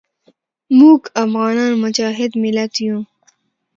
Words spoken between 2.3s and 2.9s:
ملت